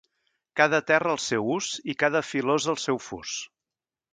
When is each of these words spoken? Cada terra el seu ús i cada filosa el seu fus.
Cada 0.61 0.77
terra 0.91 1.11
el 1.17 1.21
seu 1.25 1.51
ús 1.57 1.67
i 1.93 1.97
cada 2.05 2.25
filosa 2.31 2.73
el 2.77 2.81
seu 2.89 3.01
fus. 3.11 3.37